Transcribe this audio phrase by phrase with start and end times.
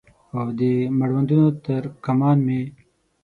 [0.37, 0.61] او د
[0.99, 2.61] مړوندونو تر کمان مې